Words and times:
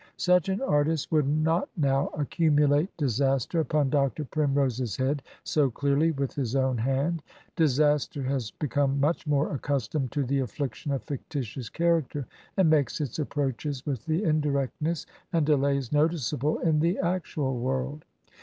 Such 0.17 0.49
an 0.49 0.63
artist 0.63 1.11
would 1.11 1.27
not 1.27 1.69
now 1.77 2.07
accumulate 2.17 2.89
disaster 2.97 3.59
upon 3.59 3.91
Dr. 3.91 4.25
Primrose's 4.25 4.95
head 4.97 5.21
so 5.43 5.69
clearly 5.69 6.09
with 6.09 6.33
his 6.33 6.55
own 6.55 6.79
hand; 6.79 7.21
disaster 7.55 8.23
has 8.23 8.49
become 8.49 8.99
much 8.99 9.27
more 9.27 9.53
accustomed 9.53 10.11
to 10.13 10.23
the 10.23 10.39
afiliction 10.39 10.91
of 10.91 11.03
fictitious 11.03 11.69
character 11.69 12.25
and 12.57 12.67
makes 12.67 12.99
its 12.99 13.19
ap 13.19 13.27
proaches 13.29 13.85
with 13.85 14.03
the 14.07 14.23
indirectness 14.23 15.05
and 15.31 15.45
delays 15.45 15.91
noticeable 15.91 16.57
in 16.61 16.79
the 16.79 16.97
actual 16.97 17.59
world. 17.59 18.03